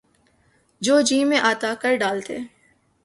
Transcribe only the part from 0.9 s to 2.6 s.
جی میں آتا کر ڈالتے۔